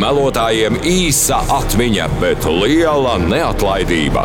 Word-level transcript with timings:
Melotājiem 0.00 0.78
īsa 0.86 1.42
atmiņa, 1.58 2.06
bet 2.22 2.46
liela 2.48 3.18
neatlaidība. 3.20 4.24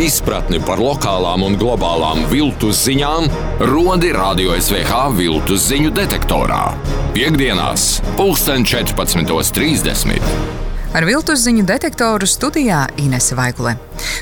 Izpratni 0.00 0.60
par 0.62 0.78
lokālām 0.80 1.42
un 1.48 1.58
globālām 1.58 2.22
viltus 2.30 2.84
ziņām 2.86 3.26
rodi 3.72 4.12
Radio 4.14 4.54
SVH 4.54 5.02
viltus 5.18 5.66
ziņu 5.72 5.90
detektorā. 5.98 6.62
Piektdienās, 7.16 7.98
14.30. 8.16 10.59
Ar 10.90 11.04
viltus 11.06 11.44
ziņu 11.44 11.62
detektoru 11.68 12.26
studijā 12.26 12.80
Inese 12.98 13.36
Vaigule. 13.38 13.76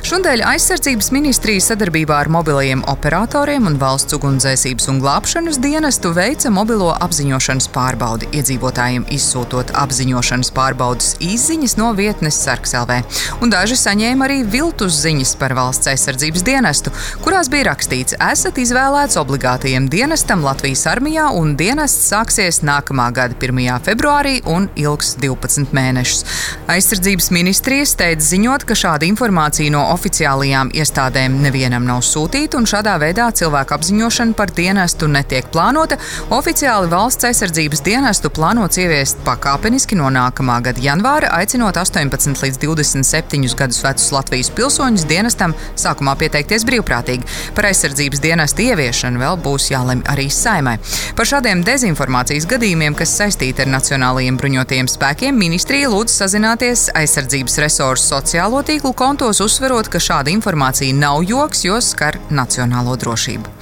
Šodien 0.04 0.42
aizsardzības 0.44 1.06
ministrija 1.14 1.62
sadarbībā 1.64 2.18
ar 2.20 2.28
mobilajiem 2.28 2.82
operatoriem 2.92 3.70
un 3.70 3.78
valsts 3.80 4.12
ugunsdzēsības 4.18 4.90
un 4.92 4.98
glābšanas 5.00 5.56
dienestu 5.64 6.10
veica 6.12 6.52
mobilo 6.52 6.90
apziņošanas 7.06 7.70
pārbaudi 7.72 8.28
iedzīvotājiem, 8.36 9.06
izsūtot 9.16 9.72
apziņošanas 9.80 10.52
pārbaudas 10.58 11.14
izziņas 11.24 11.78
no 11.80 11.94
vietnes 11.96 12.36
Sarkselvē. 12.44 13.00
Un 13.40 13.54
daži 13.54 13.78
saņēma 13.80 14.28
arī 14.28 14.38
viltus 14.44 15.00
ziņas 15.06 15.34
par 15.40 15.56
valsts 15.56 15.88
aizsardzības 15.94 16.44
dienestu, 16.50 16.92
kurās 17.24 17.48
bija 17.48 17.70
rakstīts, 17.70 18.18
esat 18.28 18.60
izvēlēts 18.60 19.16
obligātajam 19.24 19.88
dienestam 19.88 20.44
Latvijas 20.44 20.84
armijā 20.92 21.30
un 21.32 21.56
dienests 21.56 22.12
sāksies 22.12 22.60
nākamā 22.60 23.08
gada 23.16 23.40
1. 23.40 23.66
februārī 23.88 24.40
un 24.44 24.68
ilgs 24.76 25.16
12 25.24 25.72
mēnešus. 25.72 26.26
Aizsardzības 26.68 27.30
ministrija 27.32 27.84
steidz 27.88 28.26
ziņot, 28.28 28.66
ka 28.68 28.74
šāda 28.76 29.06
informācija 29.08 29.72
no 29.72 29.86
oficiālajām 29.94 30.68
iestādēm 30.76 31.38
nevienam 31.40 31.86
nav 31.88 32.02
sūtīta, 32.04 32.58
un 32.60 32.66
šādā 32.68 32.98
veidā 33.00 33.30
cilvēku 33.32 33.72
apziņošana 33.72 34.36
par 34.36 34.52
dienestu 34.52 35.08
netiek 35.08 35.48
plānota. 35.48 35.96
Oficiāli 36.36 36.90
valsts 36.92 37.24
aizsardzības 37.24 37.80
dienestu 37.86 38.28
plānots 38.36 38.76
ieviest 38.82 39.22
pakāpeniski 39.24 39.96
no 39.96 40.10
nākamā 40.12 40.58
gada 40.66 40.84
janvāra, 40.84 41.30
aicinot 41.38 41.78
18 41.80 42.44
līdz 42.44 42.60
27 42.66 43.56
gadus 43.56 43.80
vecus 43.86 44.12
Latvijas 44.12 44.52
pilsoņus 44.60 45.08
dienestam 45.08 45.56
sākumā 45.72 46.18
pieteikties 46.20 46.68
brīvprātīgi. 46.68 47.24
Par 47.56 47.70
aizsardzības 47.70 48.20
dienestu 48.26 48.66
ieviešanu 48.66 49.24
vēl 49.24 49.40
būs 49.40 49.70
jālemj 49.72 50.04
arī 50.12 50.28
saimai. 50.28 50.76
Par 51.16 51.32
šādiem 51.32 51.64
dezinformācijas 51.64 52.44
gadījumiem, 52.52 52.92
kas 53.00 53.16
saistīti 53.22 53.64
ar 53.64 53.72
Nacionālajiem 53.72 54.36
bruņotajiem 54.36 54.92
spēkiem, 54.98 55.42
ministrija 55.48 55.88
lūdz 55.96 56.20
sazināties 56.20 56.57
aizsardzības 56.98 57.58
resursu 57.62 58.08
sociālo 58.14 58.62
tīklu 58.66 58.92
kontos, 58.98 59.40
uzsverot, 59.44 59.90
ka 59.92 60.00
šāda 60.02 60.32
informācija 60.32 60.94
nav 60.94 61.22
joks, 61.26 61.64
jo 61.68 61.78
skar 61.84 62.18
nacionālo 62.30 62.96
drošību. 62.98 63.54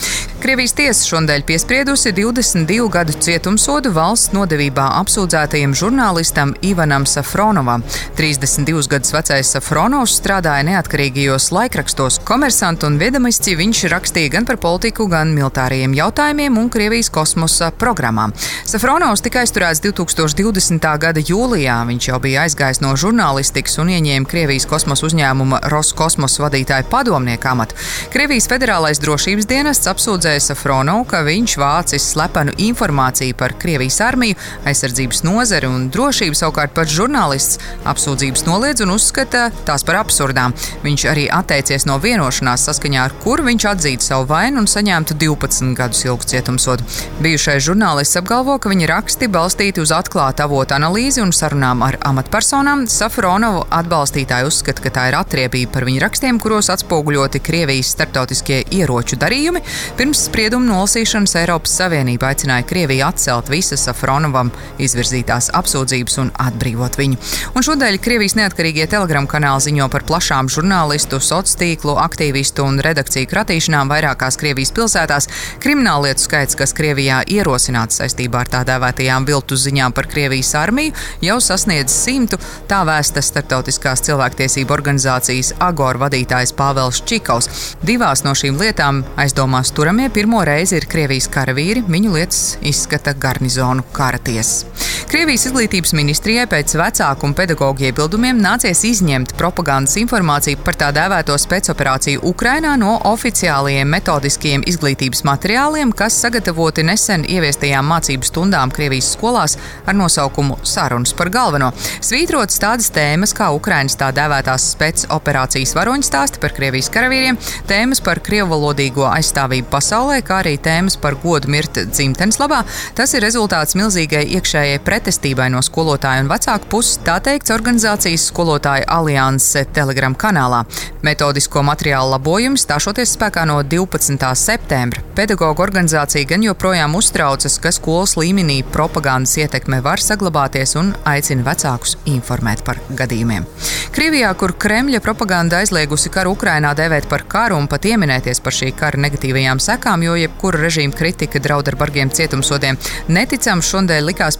Krievijas 0.46 0.72
tiesa 0.72 1.06
šodien 1.08 1.42
piespriedusi 1.42 2.12
22 2.12 2.90
gadu 2.90 3.12
cietumsodu 3.18 3.90
valsts 3.90 4.30
nodevībā 4.30 4.84
apsūdzētajam 5.00 5.72
žurnālistam 5.74 6.52
Ivanam 6.62 7.02
Safronovam. 7.02 7.82
32 8.14 8.86
gadus 8.92 9.10
vecais 9.10 9.50
Safronovs 9.50 10.14
strādāja 10.20 10.62
neatkarīgajos 10.68 11.48
laikrakstos. 11.50 12.20
Komersant 12.28 12.86
un 12.86 12.94
viedamisti 13.00 13.56
viņš 13.58 13.80
rakstīja 13.90 14.36
gan 14.36 14.46
par 14.46 14.60
politiku, 14.62 15.08
gan 15.10 15.32
militāriem 15.34 15.96
jautājumiem 15.98 16.60
un 16.62 16.70
Krievijas 16.70 17.10
kosmosa 17.10 17.72
programmām. 17.74 18.30
Safronovs 18.70 19.26
tika 19.26 19.42
aizturēts 19.42 19.82
2020. 19.82 20.88
gada 21.08 21.26
jūlijā. 21.26 21.80
Viņš 21.90 22.08
jau 22.12 22.20
bija 22.22 22.46
aizgājis 22.46 22.84
no 22.86 22.94
žurnālistikas 22.94 23.80
un 23.82 23.90
ieņēma 23.96 24.30
Krievijas 24.30 24.70
kosmosa 24.70 25.10
uzņēmuma 25.10 25.64
Roskosmos 25.74 26.38
vadītāja 26.38 26.86
padomnieka 26.94 27.50
amatu. 27.56 27.74
Krievijas 28.14 28.46
federālais 28.54 29.02
drošības 29.02 29.50
dienests 29.50 29.90
apsūdzēja 29.90 30.35
Safronovu, 30.42 31.04
ka 31.10 31.22
viņš 31.26 31.56
vācis 31.60 32.06
slepenu 32.12 32.54
informāciju 32.68 33.36
par 33.38 33.54
Krievijas 33.60 34.00
armiju, 34.04 34.36
aizsardzības 34.66 35.22
nozari 35.26 35.68
un 35.70 35.88
drošību, 35.92 36.36
savukārt 36.38 36.74
pats 36.76 36.94
žurnālists 36.96 37.60
apsūdzības 37.88 38.46
noliedz 38.48 38.84
un 38.84 38.94
uzskata 38.94 39.48
tās 39.66 39.84
par 39.86 40.00
absurdām. 40.02 40.54
Viņš 40.84 41.06
arī 41.10 41.26
atteicies 41.32 41.86
no 41.88 41.98
vienošanās, 42.02 42.66
saskaņā 42.68 43.04
ar 43.06 43.16
kuru 43.22 43.46
viņš 43.48 43.68
atzītu 43.72 44.08
savu 44.08 44.28
vainu 44.30 44.62
un 44.62 44.70
saņemtu 44.70 45.16
12 45.20 45.74
gadus 45.78 46.04
ilgu 46.06 46.28
cietumsodu. 46.32 46.86
Bijušais 47.22 47.64
žurnālists 47.66 48.18
apgalvo, 48.20 48.58
ka 48.58 48.70
viņa 48.72 48.90
raksti 48.92 49.30
balstīti 49.32 49.82
uz 49.82 49.92
atklātu 49.94 50.44
avotu 50.46 50.76
analīzi 50.76 51.22
un 51.24 51.32
sarunām 51.36 51.84
ar 51.86 51.98
amatpersonām. 52.06 52.86
Safronovu 52.90 53.64
atbalstītāji 53.74 54.48
uzskata, 54.48 54.84
ka 54.84 54.92
tā 54.94 55.08
ir 55.10 55.18
atriebība 55.18 55.76
par 55.76 55.86
viņa 55.88 56.04
rakstiem, 56.06 56.40
kuros 56.42 56.70
atspoguļoti 56.74 57.42
Krievijas 57.46 57.92
starptautiskie 57.96 58.62
ieroču 58.76 59.18
darījumi. 59.20 59.62
Pirms 59.98 60.25
sprieduma 60.26 60.66
nolasīšanas 60.72 61.36
Eiropas 61.38 61.72
Savienība 61.78 62.30
aicināja 62.32 62.64
Krieviju 62.66 63.04
atcelt 63.06 63.50
visas 63.52 63.84
Safronovam 63.86 64.50
izvirzītās 64.82 65.52
apsūdzības 65.54 66.18
un 66.22 66.30
atbrīvot 66.42 66.98
viņu. 66.98 67.18
Un 67.54 67.64
šodien 67.66 67.98
Krievijas 68.02 68.34
neatkarīgie 68.38 68.88
telegramu 68.90 69.30
kanāli 69.30 69.68
ziņo 69.68 69.86
par 69.92 70.06
plašām 70.08 70.50
žurnālistu, 70.52 71.20
sociālo 71.22 71.60
tīklu, 71.60 71.94
aktīvistu 72.02 72.64
un 72.66 72.80
redakciju 72.82 73.28
kratīšanām 73.30 73.90
vairākās 73.92 74.38
Krievijas 74.40 74.72
pilsētās. 74.76 75.28
Krimināllietu 75.62 76.24
skaits, 76.26 76.56
kas 76.58 76.74
Krievijā 76.76 77.20
ierosināts 77.30 78.00
saistībā 78.00 78.42
ar 78.42 78.50
tā 78.50 78.62
dēvētajām 78.66 79.28
viltu 79.28 79.58
ziņām 79.60 79.94
par 79.96 80.08
Krievijas 80.10 80.54
armiju, 80.58 80.94
jau 81.22 81.38
sasniedz 81.44 81.94
simtu. 81.94 82.40
Tā 82.70 82.82
vēsta 82.88 83.22
starptautiskās 83.22 84.02
cilvēktiesību 84.08 84.74
organizācijas 84.74 85.54
Agor 85.62 86.00
vadītājs 86.02 86.54
Pāvels 86.56 87.02
Čikovs. 87.06 87.76
Divās 87.86 88.24
no 88.26 88.34
šīm 88.36 88.58
lietām 88.60 89.04
aizdomās 89.20 89.72
turamie 89.76 90.05
pirmo 90.12 90.40
reizi 90.44 90.76
ir 90.78 90.86
Krievijas 90.90 91.26
karavīri, 91.32 91.82
viņu 91.88 92.12
lietas 92.14 92.40
izskata 92.66 93.14
garnizonu 93.18 93.84
kara 93.96 94.18
tiesas. 94.22 94.66
Krievijas 95.16 95.46
izglītības 95.48 95.94
ministrijai 95.96 96.42
pēc 96.44 96.74
vecāku 96.76 97.24
un 97.24 97.32
pedagoģu 97.32 97.86
iebildumiem 97.86 98.36
nācies 98.36 98.82
izņemt 98.84 99.30
propagandas 99.38 99.94
informāciju 99.96 100.58
par 100.60 100.76
tā 100.76 100.90
dēvēto 100.92 101.32
spēcoperāciju 101.40 102.20
Ukrainā 102.28 102.74
no 102.76 102.98
oficiālajiem 103.08 103.88
metodiskajiem 103.94 104.66
izglītības 104.68 105.24
materiāliem, 105.24 105.94
kas 105.96 106.18
sagatavoti 106.20 106.84
nesen 106.84 107.24
ieviestajām 107.32 107.88
mācību 107.94 108.28
stundām 108.28 108.74
Krievijas 108.76 109.14
skolās 109.14 109.54
ar 109.88 109.96
nosaukumu 109.96 110.58
Sarunas 110.68 111.16
par 111.16 111.32
galveno. 111.32 111.72
Svītrotas 112.04 112.60
tādas 112.60 112.90
tēmas 112.92 113.32
kā 113.40 113.48
Ukrainas 113.56 113.96
tā 113.96 114.10
dēvētās 114.20 114.68
spēcoperācijas 114.74 115.72
varoņu 115.80 116.10
stāsti 116.10 116.44
par 116.44 116.52
Krievijas 116.60 116.92
karavīriem, 116.92 117.40
tēmas 117.72 118.04
par 118.04 118.20
krievvalodīgo 118.20 119.08
aizstāvību 119.14 119.72
pasaulē, 119.72 120.20
kā 120.20 120.42
arī 120.44 120.58
tēmas 120.60 121.00
par 121.00 121.16
godu 121.24 121.56
mirt 121.56 121.80
dzimtenes 121.88 122.36
labā. 122.44 122.60
Tas 123.00 123.16
ir 123.16 123.24
rezultāts 123.24 123.80
milzīgai 123.80 124.26
iekšējai 124.36 124.84
pretestībai 124.84 125.05
no 125.06 125.60
skolotāju 125.62 126.24
un 126.24 126.28
vecāku 126.30 126.66
puses, 126.66 126.98
tā 127.06 127.20
teikts 127.22 127.52
organizācijas 127.54 128.24
skolotāju 128.32 128.88
alianse 128.90 129.64
Telegram 129.72 130.14
kanālā. 130.18 130.64
Metodisko 131.06 131.62
materiālu 131.62 132.10
labojums 132.10 132.64
stāšoties 132.66 133.12
spēkā 133.14 133.44
no 133.46 133.60
12. 133.62 134.34
septembra. 134.34 135.02
Pedagoģa 135.14 135.62
organizācija 135.62 136.26
gan 136.26 136.42
joprojām 136.42 136.96
uztraucas, 136.98 137.60
ka 137.62 137.70
skolas 137.70 138.16
līmenī 138.18 138.64
propagandas 138.64 139.36
ietekme 139.38 139.78
var 139.84 140.02
saglabāties 140.02 140.74
un 140.80 140.90
aicina 141.06 141.46
vecākus 141.46 141.94
informēt 142.10 142.64
par 142.66 142.82
gadījumiem. 142.90 143.46
Krievijā, 143.94 144.32
kur 144.34 144.56
Kremļa 144.58 145.00
propaganda 145.04 145.62
aizliegusi 145.62 146.10
karu 146.10 146.34
Ukrainā 146.34 146.74
dēvēt 146.74 147.06
par 147.08 147.22
karu 147.30 147.60
un 147.60 147.70
pat 147.70 147.86
ieminēties 147.86 148.42
par 148.42 148.58
šī 148.58 148.72
kara 148.74 148.98
negatīvajām 149.06 149.62
sekām, 149.62 150.02
jo 150.02 150.18
jebkura 150.18 150.64
režīma 150.66 150.98
kritika 150.98 151.38
draud 151.38 151.70
ar 151.70 151.78
bargiem 151.78 152.10
cietumsodiem, 152.10 152.76
neticams 153.08 153.70
šodien 153.70 154.04
likās 154.06 154.36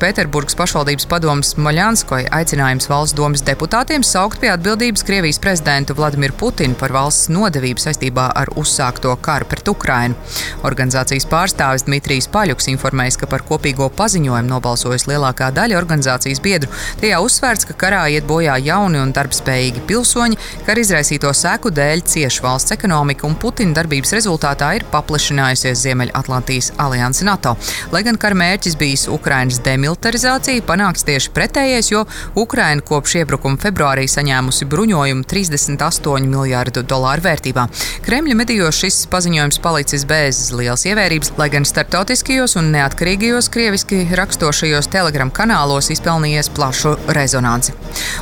Pēterburgas 0.46 0.60
pašvaldības 0.60 1.06
padomas 1.10 1.48
Maļanskoja 1.58 2.28
aicinājums 2.36 2.86
valsts 2.86 3.16
domas 3.18 3.42
deputātiem 3.42 4.04
saukt 4.06 4.38
pie 4.38 4.52
atbildības 4.52 5.02
Krievijas 5.02 5.40
prezidentu 5.42 5.96
Vladimiru 5.98 6.36
Putinu 6.38 6.76
par 6.78 6.92
valsts 6.94 7.26
nodevību 7.34 7.82
saistībā 7.82 8.28
ar 8.30 8.52
uzsākto 8.54 9.10
karu 9.18 9.48
pret 9.50 9.66
Ukrainu. 9.66 10.14
Organizācijas 10.62 11.26
pārstāvis 11.26 11.82
Dmitrijs 11.88 12.28
Paļuks 12.30 12.70
informējis, 12.70 13.18
ka 13.18 13.26
par 13.26 13.42
kopīgo 13.48 13.88
paziņojumu 13.98 14.52
nobalsojas 14.52 15.08
lielākā 15.10 15.48
daļa 15.56 15.80
organizācijas 15.80 16.42
biedru. 16.44 16.70
Tajā 17.02 17.18
uzsvērts, 17.26 17.66
ka 17.66 17.74
karā 17.82 18.04
iet 18.14 18.30
bojā 18.30 18.54
jauni 18.62 19.02
un 19.02 19.10
darbspējīgi 19.16 19.82
pilsoņi, 19.90 20.38
ka 20.62 20.76
ar 20.76 20.82
izraisīto 20.84 21.34
seku 21.34 21.74
dēļ 21.74 22.06
cieši 22.06 22.46
valsts 22.46 22.76
ekonomika 22.76 23.26
un 23.26 23.34
Putina 23.34 23.74
darbības 23.80 24.14
rezultātā 24.20 24.76
ir 24.78 24.86
paplašinājusies 24.94 25.82
Ziemeļatlantijas 25.88 26.70
alianse 26.86 27.26
NATO. 27.26 27.56
Lai 27.90 28.06
gan 28.06 28.20
kara 28.20 28.38
mērķis 28.38 28.78
bijis 28.78 29.08
Ukrainas 29.10 29.58
demilitarizācija, 29.66 30.35
panāks 30.36 31.04
tieši 31.06 31.30
pretējais, 31.32 31.88
jo 31.90 32.02
Ukraina 32.36 32.82
kopš 32.84 33.14
iebrukuma 33.22 33.56
februārī 33.56 34.04
saņēmusi 34.04 34.66
bruņojumu 34.68 35.24
38 35.24 36.26
miljārdu 36.28 36.82
dolāru 36.84 37.24
vērtībā. 37.24 37.66
Kremļa 38.04 38.36
medijos 38.36 38.76
šis 38.76 39.06
paziņojums 39.08 39.58
palicis 39.64 40.04
bez 40.04 40.52
lielas 40.52 40.84
ievērības, 40.84 41.32
lai 41.38 41.48
gan 41.48 41.64
starptautiskajos 41.64 42.56
un 42.60 42.68
neatkarīgajos 42.74 43.48
krieviski 43.48 44.02
rakstošajos 44.12 44.90
telegram 44.92 45.30
kanālos 45.32 45.88
izpelnījies 45.94 46.52
plašu 46.52 46.96
rezonanci. 47.16 47.72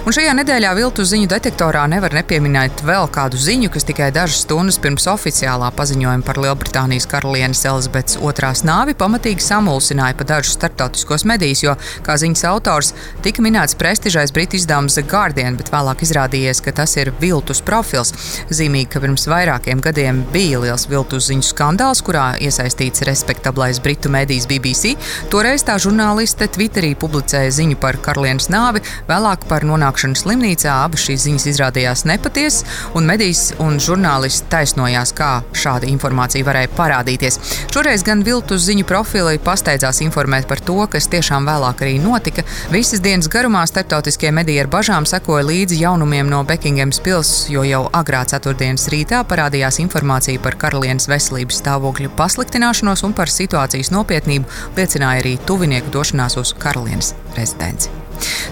Un 0.06 0.14
šajā 0.14 0.36
nedēļā 0.38 0.74
viltu 0.78 1.04
ziņu 1.04 1.28
detektorā 1.34 1.84
nevar 1.90 2.14
nepieminēt 2.14 2.84
vēl 2.86 3.08
kādu 3.10 3.40
ziņu, 3.40 3.72
kas 3.74 3.88
tikai 3.90 4.12
dažas 4.14 4.44
stundas 4.46 4.78
pirms 4.78 5.08
oficiālā 5.10 5.72
paziņojuma 5.74 6.26
par 6.26 6.38
Lielbritānijas 6.44 7.08
karalienes 7.10 7.64
Elizabetes 7.66 8.20
otrās 8.22 8.62
nāvi 8.62 8.94
pamatīgi 8.94 9.42
samulsināja 9.42 10.14
pa 10.20 10.30
dažus 10.34 10.54
starptautiskos 10.60 11.26
medijus, 11.26 11.64
jo, 11.66 11.74
kā 12.04 12.16
ziņas 12.20 12.44
autors, 12.50 12.92
tika 13.24 13.42
minēts 13.44 13.76
prestižais 13.80 14.32
britu 14.34 14.58
izdevums 14.58 14.98
The 14.98 15.04
Guardian, 15.08 15.58
bet 15.58 15.72
vēlāk 15.72 16.04
izrādījies, 16.06 16.60
ka 16.64 16.74
tas 16.76 16.96
ir 17.00 17.12
viltus 17.20 17.62
profils. 17.64 18.12
Zīmīgi, 18.54 18.90
ka 18.92 19.02
pirms 19.02 19.26
vairākiem 19.30 19.82
gadiem 19.84 20.22
bija 20.34 20.60
liels 20.62 20.86
viltus 20.90 21.28
ziņu 21.30 21.46
skandāls, 21.48 22.02
kurā 22.04 22.34
iesaistīts 22.42 23.04
respektablais 23.08 23.80
britu 23.84 24.12
medijs 24.12 24.48
BBC. 24.50 24.94
Toreiz 25.32 25.64
tā 25.66 25.76
žurnāliste 25.82 26.48
Twitterī 26.54 26.94
publicēja 27.00 27.52
ziņu 27.58 27.80
par 27.82 27.98
karalienes 28.04 28.50
nāvi, 28.52 28.84
vēlāk 29.08 29.48
par 29.50 29.66
nonākšanu 29.66 30.18
slimnīcā. 30.20 30.76
Abas 30.84 31.06
šīs 31.06 31.24
ziņas 31.26 31.48
izrādījās 31.54 32.04
nepatiesas, 32.08 32.64
un 32.98 33.08
medijs 33.08 33.46
un 33.62 33.80
žurnālisti 33.82 34.50
taisnojās, 34.52 35.14
kā 35.16 35.30
šāda 35.56 35.88
informācija 35.90 36.46
varēja 36.46 36.72
parādīties. 36.76 37.40
Šoreiz 37.74 38.04
gan 38.06 38.24
viltus 38.26 38.66
ziņu 38.68 38.86
profili 38.88 39.40
pasteidzās 39.42 40.02
informēt 40.04 40.48
par 40.50 40.62
to, 40.64 40.78
kas 40.90 41.08
tiešām 41.12 41.48
vēlāk 41.48 41.84
arī 41.84 41.93
notika. 42.02 42.44
Visas 42.72 43.02
dienas 43.04 43.28
garumā 43.32 43.64
starptautiskie 43.68 44.30
mediji 44.34 44.62
ar 44.62 44.70
bažām 44.72 45.06
sekoja 45.08 45.46
līdzi 45.48 45.80
jaunumiem 45.82 46.30
no 46.30 46.42
Bekingams 46.48 47.00
pilsētas, 47.04 47.50
jo 47.52 47.64
jau 47.68 47.82
agrā 47.94 48.24
ceturtdienas 48.30 48.88
rītā 48.92 49.22
parādījās 49.28 49.80
informācija 49.84 50.42
par 50.44 50.58
karalienes 50.60 51.08
veselības 51.10 51.60
stāvokļa 51.62 52.12
pasliktināšanos 52.18 53.04
un 53.06 53.14
par 53.16 53.32
situācijas 53.32 53.92
nopietnību 53.94 54.78
liecināja 54.78 55.24
arī 55.24 55.36
tuvinieku 55.46 55.92
došanās 55.94 56.38
uz 56.40 56.54
karalienes 56.58 57.14
rezidenci. 57.38 57.92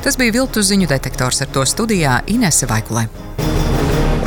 Tas 0.03 0.19
bija 0.19 0.35
viltus 0.39 0.71
ziņu 0.73 0.89
detektors 0.91 1.43
ar 1.45 1.53
to 1.55 1.67
studijā 1.69 2.21
Inese 2.27 2.69
Vaikulē. 2.71 3.07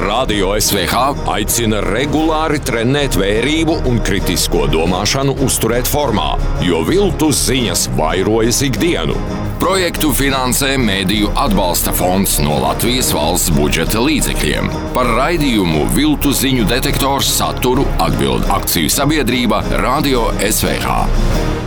Radio 0.06 0.52
SVH 0.62 1.26
aicina 1.34 1.80
regulāri 1.82 2.60
trenēt 2.62 3.16
vērību 3.18 3.80
un 3.90 3.98
kritisko 4.06 4.68
domāšanu, 4.70 5.34
uzturēt 5.42 5.90
formā, 5.90 6.36
jo 6.62 6.84
viltus 6.86 7.42
ziņas 7.48 7.88
vairojas 7.98 8.62
ikdienu. 8.68 9.18
Projektu 9.58 10.12
finansē 10.14 10.76
Mēdīju 10.78 11.34
atbalsta 11.48 11.96
fonds 11.96 12.38
no 12.46 12.60
Latvijas 12.62 13.10
valsts 13.18 13.54
budžeta 13.58 14.04
līdzekļiem. 14.06 14.70
Par 14.94 15.10
raidījumu 15.18 15.88
viltu 15.98 16.36
ziņu 16.38 16.70
detektoru 16.70 17.26
saturu 17.26 17.90
atbild 17.98 18.46
akciju 18.60 18.94
sabiedrība 18.94 19.64
Radio 19.82 20.30
SVH. 20.38 21.65